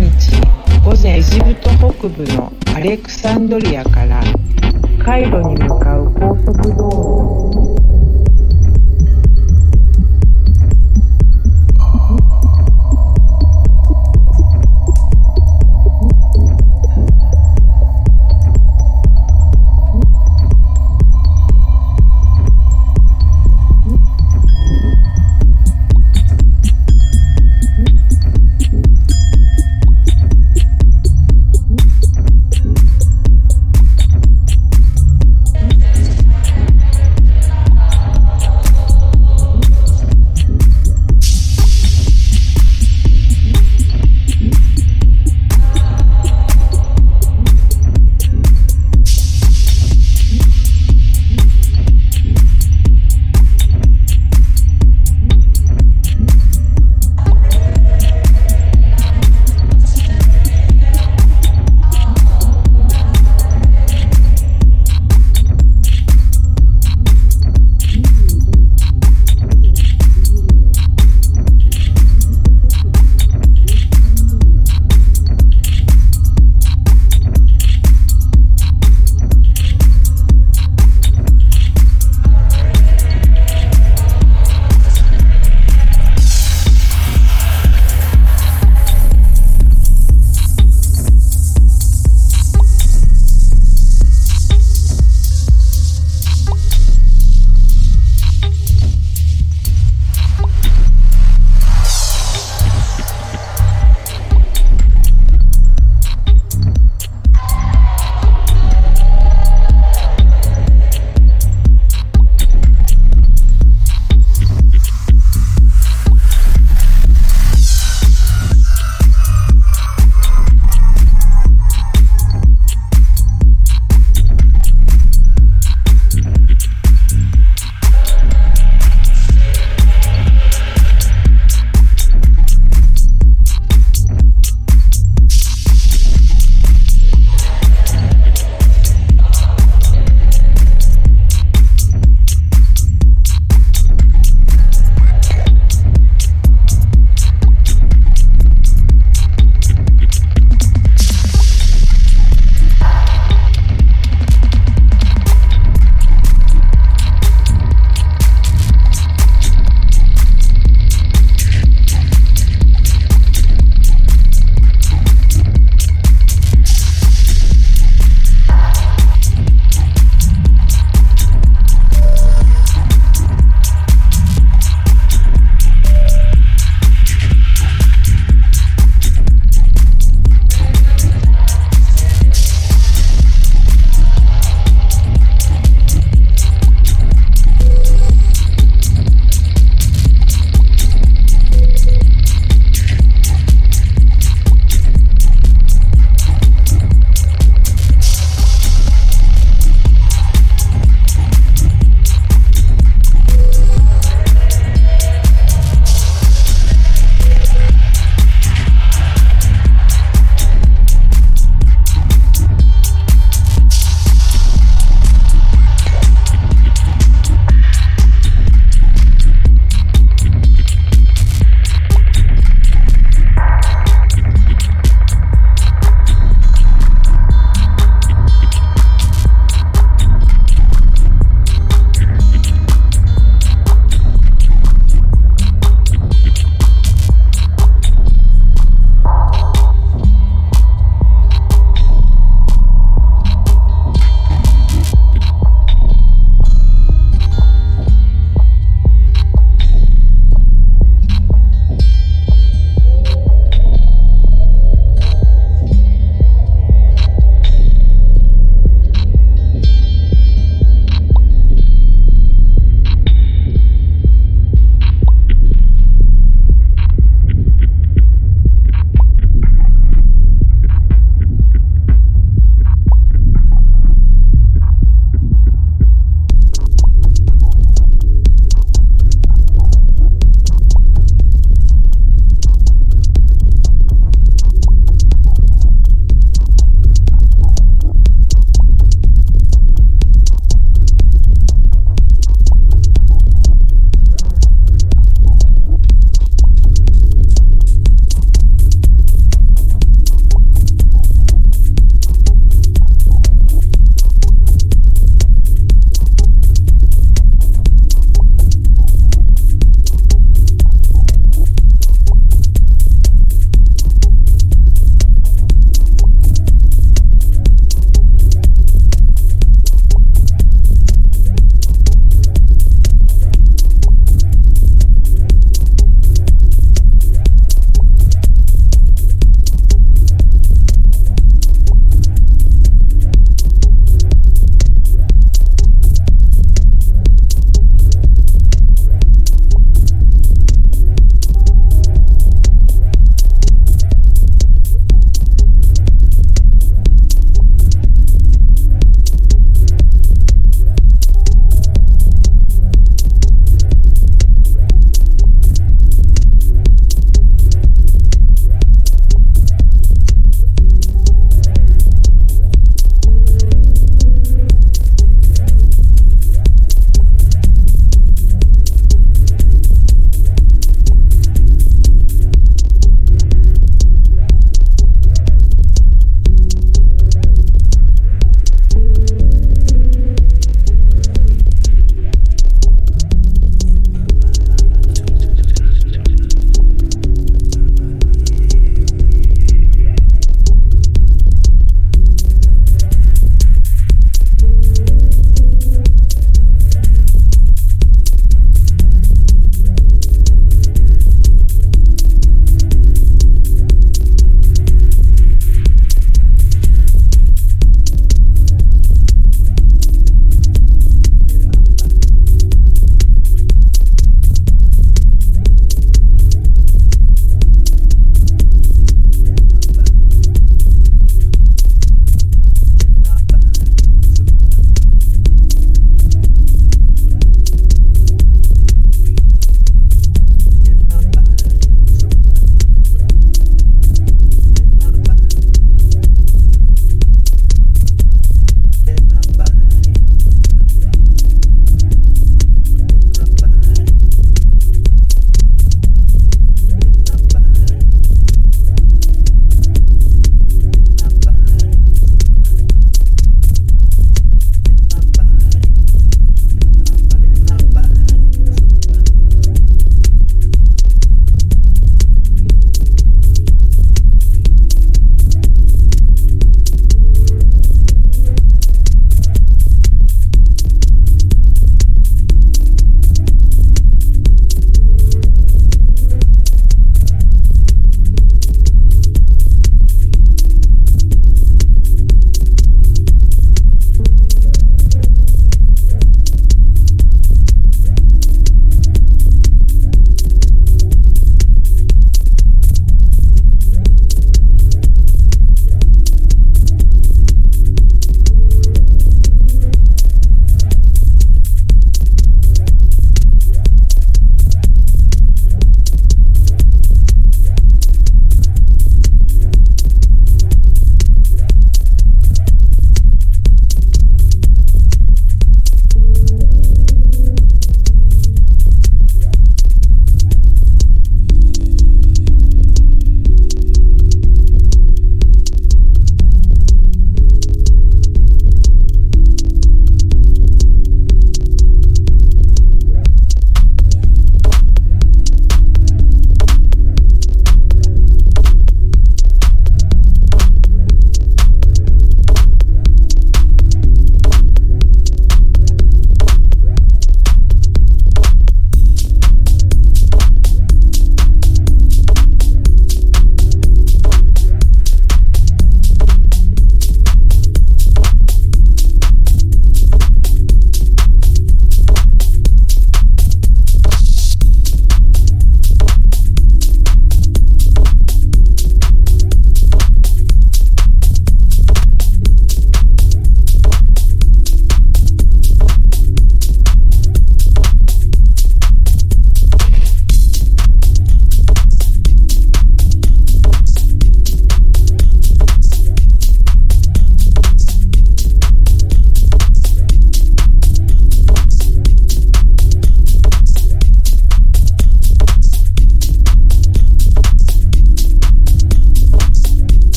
[0.00, 0.32] 日
[0.82, 4.22] 午前エジプト北部のアレクサンドリアから
[5.04, 7.59] カイロに向かう高速道路。